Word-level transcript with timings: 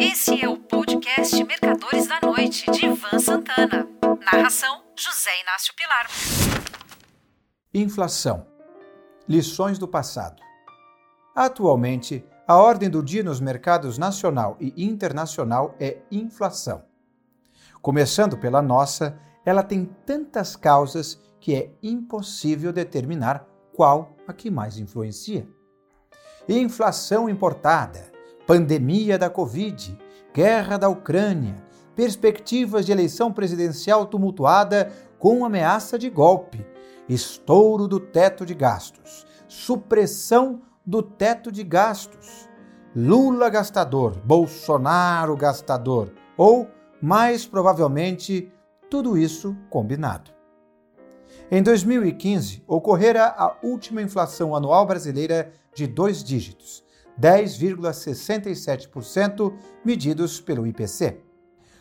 Esse 0.00 0.40
é 0.40 0.48
o 0.48 0.56
podcast 0.56 1.42
Mercadores 1.42 2.06
da 2.06 2.20
Noite, 2.20 2.70
de 2.70 2.86
Ivan 2.86 3.18
Santana. 3.18 3.88
Narração: 4.32 4.84
José 4.96 5.30
Inácio 5.42 5.74
Pilar. 5.74 6.06
Inflação. 7.74 8.46
Lições 9.28 9.76
do 9.76 9.88
passado. 9.88 10.40
Atualmente, 11.34 12.24
a 12.46 12.56
ordem 12.56 12.88
do 12.88 13.02
dia 13.02 13.24
nos 13.24 13.40
mercados 13.40 13.98
nacional 13.98 14.56
e 14.60 14.72
internacional 14.84 15.74
é 15.80 15.98
inflação. 16.12 16.84
Começando 17.82 18.38
pela 18.38 18.62
nossa, 18.62 19.18
ela 19.44 19.64
tem 19.64 19.84
tantas 20.06 20.54
causas 20.54 21.20
que 21.40 21.56
é 21.56 21.72
impossível 21.82 22.72
determinar 22.72 23.44
qual 23.74 24.16
a 24.28 24.32
que 24.32 24.48
mais 24.48 24.78
influencia. 24.78 25.48
Inflação 26.48 27.28
importada, 27.28 28.12
pandemia 28.48 29.18
da 29.18 29.28
Covid, 29.28 29.98
guerra 30.32 30.78
da 30.78 30.88
Ucrânia, 30.88 31.62
perspectivas 31.94 32.86
de 32.86 32.92
eleição 32.92 33.30
presidencial 33.30 34.06
tumultuada 34.06 34.90
com 35.18 35.44
ameaça 35.44 35.98
de 35.98 36.08
golpe, 36.08 36.66
estouro 37.06 37.86
do 37.86 38.00
teto 38.00 38.46
de 38.46 38.54
gastos, 38.54 39.26
supressão 39.46 40.62
do 40.84 41.02
teto 41.02 41.52
de 41.52 41.62
gastos. 41.62 42.48
Lula 42.96 43.50
gastador, 43.50 44.18
Bolsonaro 44.24 45.36
gastador, 45.36 46.14
ou, 46.34 46.66
mais 47.02 47.44
provavelmente, 47.44 48.50
tudo 48.90 49.18
isso 49.18 49.54
combinado. 49.68 50.30
Em 51.50 51.62
2015, 51.62 52.64
ocorrera 52.66 53.26
a 53.26 53.58
última 53.62 54.00
inflação 54.00 54.56
anual 54.56 54.86
brasileira 54.86 55.52
de 55.74 55.86
dois 55.86 56.24
dígitos, 56.24 56.82
10,67%, 57.20 59.52
medidos 59.84 60.40
pelo 60.40 60.66
IPC. 60.66 61.20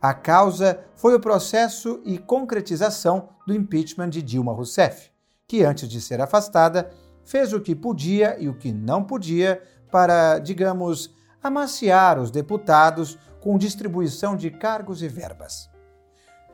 A 0.00 0.14
causa 0.14 0.80
foi 0.94 1.14
o 1.14 1.20
processo 1.20 2.00
e 2.04 2.18
concretização 2.18 3.30
do 3.46 3.52
impeachment 3.52 4.10
de 4.10 4.22
Dilma 4.22 4.52
Rousseff, 4.52 5.10
que, 5.46 5.64
antes 5.64 5.88
de 5.88 6.00
ser 6.00 6.20
afastada, 6.20 6.90
fez 7.24 7.52
o 7.52 7.60
que 7.60 7.74
podia 7.74 8.36
e 8.38 8.48
o 8.48 8.54
que 8.54 8.72
não 8.72 9.02
podia 9.02 9.60
para, 9.90 10.38
digamos, 10.38 11.14
amaciar 11.42 12.18
os 12.18 12.30
deputados 12.30 13.18
com 13.40 13.58
distribuição 13.58 14.36
de 14.36 14.50
cargos 14.50 15.02
e 15.02 15.08
verbas. 15.08 15.68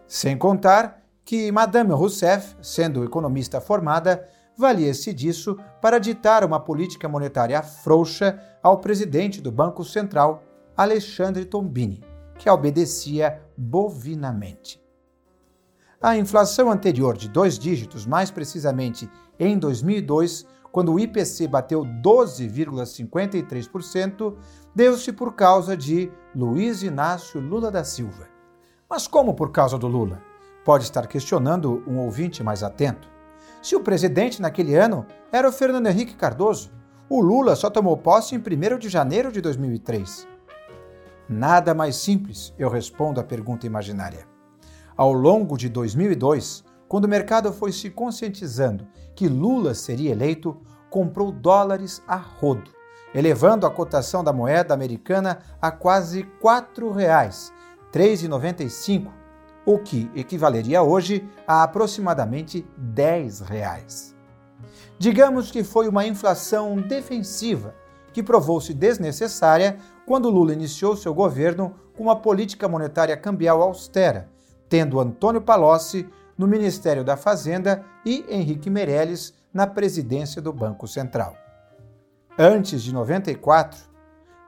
Sem 0.06 0.36
contar 0.36 1.02
que 1.24 1.50
Madame 1.50 1.92
Rousseff, 1.92 2.54
sendo 2.60 3.04
economista 3.04 3.60
formada, 3.60 4.28
valia-se 4.56 5.12
disso 5.12 5.56
para 5.80 5.98
ditar 5.98 6.44
uma 6.44 6.60
política 6.60 7.08
monetária 7.08 7.62
frouxa 7.62 8.41
ao 8.62 8.78
presidente 8.78 9.41
do 9.41 9.52
Banco 9.52 9.84
Central, 9.84 10.42
Alexandre 10.77 11.44
Tombini, 11.44 12.05
que 12.38 12.48
obedecia 12.48 13.42
bovinamente. 13.56 14.80
A 16.00 16.16
inflação 16.16 16.70
anterior 16.70 17.16
de 17.16 17.28
dois 17.28 17.58
dígitos, 17.58 18.05
mais 18.05 18.30
precisamente 18.30 19.11
em 19.38 19.58
2002, 19.58 20.44
quando 20.70 20.92
o 20.92 20.98
IPC 20.98 21.46
bateu 21.46 21.86
12,53%, 22.02 24.36
deu-se 24.74 25.12
por 25.12 25.34
causa 25.34 25.77
de 25.77 26.11
Luiz 26.34 26.83
Inácio 26.83 27.41
Lula 27.41 27.70
da 27.70 27.84
Silva. 27.84 28.27
Mas 28.91 29.06
como 29.06 29.34
por 29.34 29.52
causa 29.52 29.78
do 29.78 29.86
Lula? 29.86 30.20
Pode 30.64 30.83
estar 30.84 31.06
questionando 31.06 31.84
um 31.86 31.98
ouvinte 31.98 32.42
mais 32.42 32.64
atento. 32.64 33.13
Se 33.64 33.74
o 33.74 33.80
presidente 33.80 34.42
naquele 34.42 34.74
ano 34.74 35.06
era 35.32 35.48
o 35.48 35.52
Fernando 35.52 35.86
Henrique 35.86 36.14
Cardoso, 36.14 36.70
o 37.08 37.18
Lula 37.22 37.56
só 37.56 37.70
tomou 37.70 37.96
posse 37.96 38.34
em 38.34 38.38
1 38.38 38.78
de 38.78 38.90
janeiro 38.90 39.32
de 39.32 39.40
2003. 39.40 40.28
Nada 41.26 41.72
mais 41.72 41.96
simples, 41.96 42.52
eu 42.58 42.68
respondo 42.68 43.20
à 43.20 43.24
pergunta 43.24 43.66
imaginária. 43.66 44.28
Ao 44.94 45.14
longo 45.14 45.56
de 45.56 45.70
2002, 45.70 46.62
quando 46.86 47.06
o 47.06 47.08
mercado 47.08 47.54
foi 47.54 47.72
se 47.72 47.88
conscientizando 47.88 48.86
que 49.16 49.28
Lula 49.28 49.72
seria 49.72 50.12
eleito, 50.12 50.60
comprou 50.90 51.33
dólares 51.33 52.02
a 52.06 52.16
rodo, 52.16 52.70
elevando 53.14 53.66
a 53.66 53.70
cotação 53.70 54.22
da 54.22 54.30
moeda 54.30 54.74
americana 54.74 55.39
a 55.58 55.70
quase 55.70 56.20
R$ 56.20 56.28
4,00, 56.42 57.50
3,95, 57.90 59.10
o 59.67 59.79
que 59.79 60.11
equivaleria 60.14 60.83
hoje 60.83 61.29
a 61.47 61.63
aproximadamente 61.63 62.67
10 62.77 63.41
reais. 63.41 64.14
Digamos 64.98 65.51
que 65.51 65.64
foi 65.64 65.89
uma 65.89 66.07
inflação 66.07 66.77
defensiva, 66.77 67.75
que 68.13 68.23
provou-se 68.23 68.73
desnecessária 68.73 69.77
quando 70.07 70.30
Lula 70.30 70.52
iniciou 70.52 70.97
seu 70.97 71.13
governo 71.13 71.75
com 71.97 72.05
uma 72.05 72.17
política 72.17 72.69
monetária 72.69 73.17
cambial 73.17 73.63
austera, 73.63 74.29
tendo 74.69 75.01
Antônio 75.01 75.41
Palocci 75.41 76.08
no 76.36 76.46
Ministério 76.46 77.05
da 77.05 77.17
Fazenda 77.17 77.85
e 78.05 78.25
Henrique 78.29 78.70
Meirelles 78.70 79.35
na 79.52 79.67
presidência 79.67 80.42
do 80.42 80.52
Banco 80.52 80.86
Central. 80.86 81.36
Antes 82.39 82.83
de 82.83 82.92
94, 82.92 83.79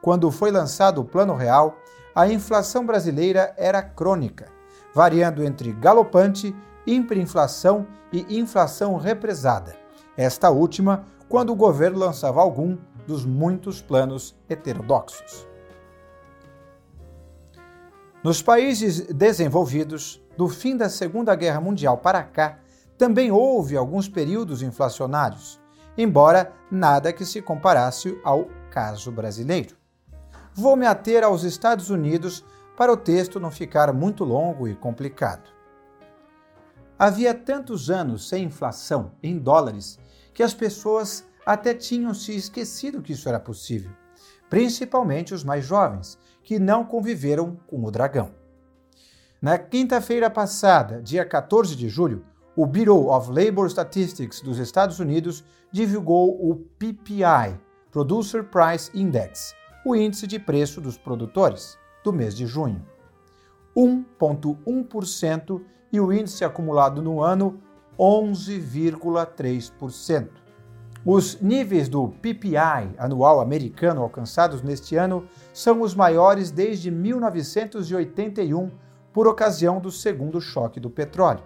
quando 0.03 0.31
foi 0.31 0.51
lançado 0.51 1.01
o 1.01 1.05
Plano 1.05 1.35
Real, 1.35 1.77
a 2.15 2.29
inflação 2.29 2.85
brasileira 2.85 3.55
era 3.57 3.83
crônica, 3.83 4.49
variando 4.97 5.45
entre 5.45 5.73
galopante, 5.73 6.57
hiperinflação 6.87 7.87
e 8.11 8.39
inflação 8.39 8.97
represada. 8.97 9.77
Esta 10.17 10.49
última, 10.49 11.05
quando 11.29 11.51
o 11.53 11.55
governo 11.55 11.99
lançava 11.99 12.41
algum 12.41 12.79
dos 13.07 13.27
muitos 13.27 13.83
planos 13.83 14.35
heterodoxos. 14.49 15.47
Nos 18.25 18.41
países 18.41 19.03
desenvolvidos, 19.09 20.25
do 20.35 20.49
fim 20.49 20.75
da 20.75 20.89
Segunda 20.89 21.35
Guerra 21.35 21.61
Mundial 21.61 21.99
para 21.99 22.23
cá, 22.23 22.59
também 22.97 23.31
houve 23.31 23.77
alguns 23.77 24.09
períodos 24.09 24.63
inflacionários, 24.63 25.61
embora 25.99 26.55
nada 26.71 27.13
que 27.13 27.27
se 27.27 27.43
comparasse 27.43 28.19
ao 28.25 28.47
caso 28.71 29.13
brasileiro. 29.13 29.77
Vou 30.55 30.75
me 30.75 30.87
ater 30.87 31.23
aos 31.23 31.45
Estados 31.45 31.91
Unidos 31.91 32.43
para 32.77 32.93
o 32.93 32.97
texto 32.97 33.41
não 33.41 33.51
ficar 33.51 33.93
muito 33.93 34.23
longo 34.23 34.69
e 34.69 34.75
complicado. 34.75 35.51
Havia 36.99 37.35
tantos 37.35 37.91
anos 37.91 38.29
sem 38.29 38.45
inflação 38.45 39.13
em 39.23 39.39
dólares 39.39 39.99
que 40.33 40.43
as 40.43 40.55
pessoas 40.55 41.25
até 41.45 41.75
tinham 41.75 42.13
se 42.13 42.35
esquecido 42.35 43.03
que 43.03 43.13
isso 43.13 43.29
era 43.29 43.41
possível, 43.41 43.91
principalmente 44.51 45.33
os 45.33 45.45
mais 45.45 45.65
jovens, 45.65 46.19
que 46.43 46.59
não 46.59 46.85
conviveram 46.85 47.57
com 47.67 47.85
o 47.85 47.91
dragão. 47.91 48.31
Na 49.41 49.59
quinta-feira 49.59 50.31
passada, 50.31 51.03
dia 51.03 51.25
14 51.25 51.77
de 51.77 51.89
julho, 51.89 52.25
o 52.57 52.67
Bureau 52.67 53.11
of 53.11 53.31
Labor 53.31 53.69
Statistics 53.69 54.41
dos 54.41 54.59
Estados 54.59 54.99
Unidos 54.99 55.45
divulgou 55.71 56.51
o 56.51 56.57
PPI, 56.79 57.61
Producer 57.91 58.45
Price 58.45 58.91
Index, 58.95 59.55
o 59.85 59.95
índice 59.95 60.27
de 60.27 60.39
preço 60.39 60.81
dos 60.81 60.97
produtores, 60.97 61.79
do 62.07 62.13
mês 62.13 62.37
de 62.37 62.47
junho. 62.47 62.85
1,1% 63.77 65.61
e 65.93 66.01
o 66.01 66.13
índice 66.13 66.45
acumulado 66.45 67.03
no 67.03 67.21
ano 67.21 67.61
11,3%. 67.99 70.29
Os 71.05 71.41
níveis 71.41 71.89
do 71.89 72.09
PPI 72.09 72.95
anual 72.97 73.41
americano 73.41 74.03
alcançados 74.03 74.63
neste 74.63 74.95
ano 74.97 75.27
são 75.53 75.83
os 75.83 75.95
maiores 75.95 76.51
desde 76.51 76.91
1981, 76.91 78.71
por 79.13 79.27
ocasião 79.27 79.81
do 79.81 79.91
segundo 79.91 80.41
choque 80.41 80.79
do 80.79 80.89
petróleo. 80.91 81.43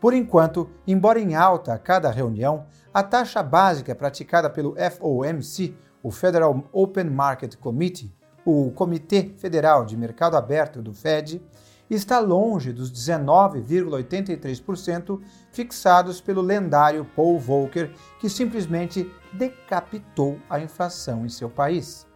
Por 0.00 0.14
enquanto, 0.14 0.70
embora 0.86 1.18
em 1.20 1.34
alta 1.34 1.74
a 1.74 1.78
cada 1.78 2.10
reunião, 2.10 2.66
a 2.92 3.02
taxa 3.02 3.42
básica 3.42 3.94
praticada 3.94 4.50
pelo 4.50 4.76
FOMC, 4.76 5.74
o 6.02 6.10
Federal 6.10 6.64
Open 6.72 7.08
Market 7.08 7.56
Committee, 7.56 8.12
o 8.44 8.72
Comitê 8.72 9.30
Federal 9.38 9.84
de 9.84 9.96
Mercado 9.96 10.36
Aberto 10.36 10.82
do 10.82 10.92
Fed, 10.92 11.40
está 11.88 12.18
longe 12.18 12.72
dos 12.72 12.90
19,83% 12.90 15.20
fixados 15.50 16.20
pelo 16.20 16.40
lendário 16.40 17.06
Paul 17.16 17.38
Volcker, 17.38 17.92
que 18.18 18.28
simplesmente 18.28 19.08
decapitou 19.32 20.38
a 20.48 20.58
inflação 20.60 21.24
em 21.26 21.28
seu 21.28 21.50
país. 21.50 22.06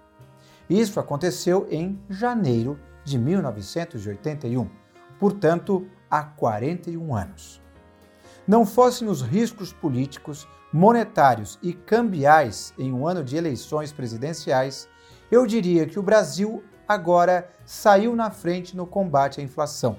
Isso 0.69 0.99
aconteceu 0.99 1.69
em 1.71 1.97
janeiro 2.09 2.77
de 3.05 3.17
1981, 3.19 4.69
portanto, 5.19 5.87
há 6.11 6.25
41 6.25 7.15
anos. 7.15 7.63
Não 8.47 8.67
fossem 8.67 9.09
os 9.09 9.23
riscos 9.23 9.73
políticos, 9.73 10.47
monetários 10.73 11.59
e 11.63 11.73
cambiais 11.73 12.75
em 12.79 12.93
um 12.93 13.07
ano 13.07 13.23
de 13.23 13.37
eleições 13.37 13.93
presidenciais, 13.93 14.89
eu 15.31 15.47
diria 15.47 15.87
que 15.87 15.99
o 15.99 16.03
Brasil 16.03 16.63
agora 16.87 17.51
saiu 17.65 18.15
na 18.15 18.31
frente 18.31 18.77
no 18.77 18.87
combate 18.87 19.41
à 19.41 19.45
inflação. 19.45 19.97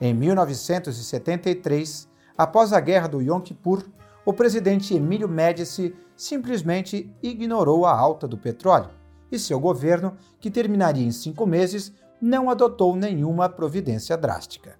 Em 0.00 0.14
1973, 0.14 2.08
após 2.36 2.72
a 2.72 2.80
guerra 2.80 3.08
do 3.08 3.20
Yom 3.20 3.40
Kippur, 3.40 3.84
o 4.24 4.32
presidente 4.32 4.94
Emílio 4.94 5.28
Médici 5.28 5.94
simplesmente 6.16 7.12
ignorou 7.22 7.86
a 7.86 7.96
alta 7.96 8.26
do 8.26 8.38
petróleo, 8.38 8.90
e 9.30 9.38
seu 9.38 9.58
governo, 9.58 10.16
que 10.40 10.50
terminaria 10.50 11.04
em 11.04 11.10
cinco 11.10 11.46
meses, 11.46 11.92
não 12.20 12.48
adotou 12.48 12.94
nenhuma 12.94 13.48
providência 13.48 14.16
drástica. 14.16 14.78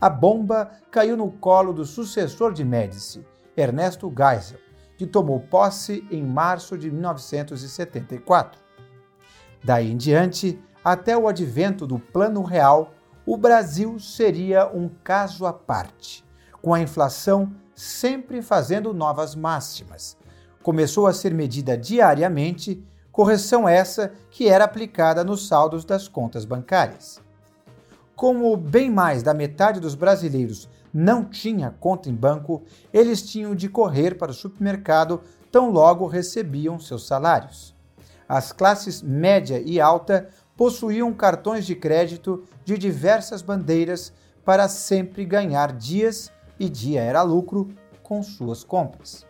A 0.00 0.08
bomba 0.08 0.70
caiu 0.90 1.16
no 1.16 1.30
colo 1.32 1.72
do 1.72 1.84
sucessor 1.84 2.52
de 2.52 2.64
Médici, 2.64 3.26
Ernesto 3.56 4.12
Geisel, 4.16 4.58
que 4.96 5.06
tomou 5.06 5.40
posse 5.40 6.06
em 6.10 6.22
março 6.22 6.76
de 6.76 6.90
1974. 6.90 8.67
Daí 9.62 9.90
em 9.90 9.96
diante, 9.96 10.58
até 10.84 11.16
o 11.16 11.28
advento 11.28 11.86
do 11.86 11.98
Plano 11.98 12.42
Real, 12.42 12.92
o 13.26 13.36
Brasil 13.36 13.98
seria 13.98 14.66
um 14.66 14.88
caso 14.88 15.44
à 15.44 15.52
parte, 15.52 16.24
com 16.62 16.72
a 16.72 16.80
inflação 16.80 17.52
sempre 17.74 18.40
fazendo 18.40 18.94
novas 18.94 19.34
máximas. 19.34 20.16
Começou 20.62 21.06
a 21.06 21.12
ser 21.12 21.34
medida 21.34 21.76
diariamente, 21.76 22.82
correção 23.12 23.68
essa 23.68 24.12
que 24.30 24.48
era 24.48 24.64
aplicada 24.64 25.22
nos 25.22 25.46
saldos 25.46 25.84
das 25.84 26.08
contas 26.08 26.44
bancárias. 26.44 27.20
Como 28.16 28.56
bem 28.56 28.90
mais 28.90 29.22
da 29.22 29.32
metade 29.32 29.78
dos 29.78 29.94
brasileiros 29.94 30.68
não 30.92 31.24
tinha 31.24 31.70
conta 31.78 32.08
em 32.08 32.14
banco, 32.14 32.62
eles 32.92 33.22
tinham 33.22 33.54
de 33.54 33.68
correr 33.68 34.16
para 34.16 34.32
o 34.32 34.34
supermercado 34.34 35.20
tão 35.52 35.70
logo 35.70 36.06
recebiam 36.06 36.78
seus 36.80 37.06
salários. 37.06 37.77
As 38.28 38.52
classes 38.52 39.00
média 39.00 39.62
e 39.64 39.80
alta 39.80 40.28
possuíam 40.54 41.12
cartões 41.14 41.64
de 41.64 41.74
crédito 41.74 42.44
de 42.64 42.76
diversas 42.76 43.40
bandeiras 43.40 44.12
para 44.44 44.68
sempre 44.68 45.24
ganhar 45.24 45.72
dias 45.72 46.30
e 46.60 46.68
dia 46.68 47.00
era 47.00 47.22
lucro 47.22 47.70
com 48.02 48.22
suas 48.22 48.62
compras. 48.62 49.24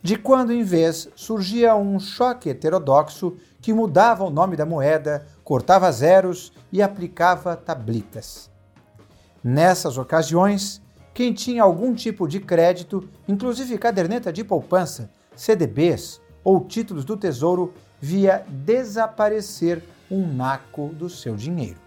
De 0.00 0.16
quando 0.16 0.52
em 0.52 0.62
vez 0.62 1.08
surgia 1.14 1.74
um 1.74 1.98
choque 1.98 2.48
heterodoxo 2.48 3.36
que 3.60 3.72
mudava 3.72 4.24
o 4.24 4.30
nome 4.30 4.56
da 4.56 4.64
moeda, 4.64 5.26
cortava 5.42 5.90
zeros 5.90 6.52
e 6.72 6.80
aplicava 6.80 7.56
tablitas. 7.56 8.48
Nessas 9.42 9.98
ocasiões, 9.98 10.80
quem 11.12 11.32
tinha 11.32 11.64
algum 11.64 11.92
tipo 11.92 12.28
de 12.28 12.38
crédito, 12.38 13.08
inclusive 13.26 13.76
caderneta 13.76 14.32
de 14.32 14.44
poupança, 14.44 15.10
CDBs 15.34 16.20
ou 16.48 16.64
títulos 16.64 17.04
do 17.04 17.14
Tesouro, 17.14 17.74
via 18.00 18.42
desaparecer 18.48 19.84
um 20.10 20.26
naco 20.26 20.88
do 20.94 21.10
seu 21.10 21.36
dinheiro. 21.36 21.78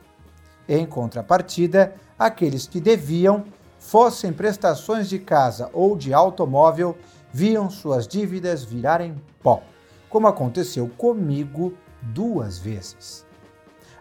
Em 0.70 0.86
contrapartida, 0.86 1.96
aqueles 2.18 2.68
que 2.68 2.80
deviam, 2.80 3.44
fossem 3.80 4.32
prestações 4.32 5.10
de 5.10 5.18
casa 5.18 5.68
ou 5.74 5.98
de 5.98 6.14
automóvel, 6.14 6.96
viam 7.34 7.72
suas 7.72 8.08
dívidas 8.08 8.64
virarem 8.64 9.20
pó, 9.42 9.64
como 10.08 10.28
aconteceu 10.28 10.88
comigo 10.96 11.74
duas 12.00 12.60
vezes. 12.60 13.26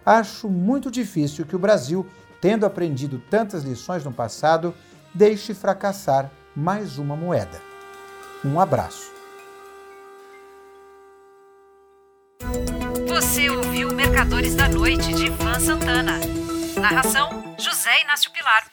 Acho 0.05 0.47
muito 0.47 0.91
difícil 0.91 1.47
que 1.47 1.57
o 1.57 1.59
Brasil, 1.59 2.07
tendo 2.39 2.67
aprendido 2.67 3.19
tantas 3.31 3.65
lições 3.65 4.05
no 4.05 4.13
passado, 4.13 4.75
deixe 5.15 5.55
fracassar 5.55 6.31
mais 6.55 6.99
uma 6.99 7.17
moeda. 7.17 7.59
Um 8.45 8.61
abraço. 8.61 9.20
Você 13.21 13.51
ouviu 13.51 13.95
Mercadores 13.95 14.55
da 14.55 14.67
Noite 14.67 15.13
de 15.13 15.27
Ivan 15.27 15.61
Santana. 15.61 16.19
Narração: 16.81 17.55
José 17.59 18.01
Inácio 18.01 18.31
Pilar. 18.31 18.70